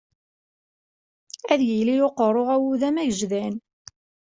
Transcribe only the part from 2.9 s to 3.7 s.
agejdan.